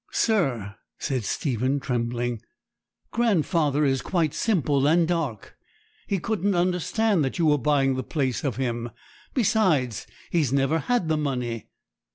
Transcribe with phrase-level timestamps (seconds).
[0.11, 2.41] 'Sir,' said Stephen, trembling,
[3.11, 5.55] 'grandfather is quite simple and dark.
[6.07, 8.89] He couldn't understand that you were buying the place of him.
[9.35, 11.69] Besides, he's never had the money?'